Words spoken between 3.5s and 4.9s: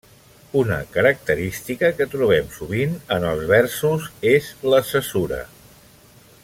versos és la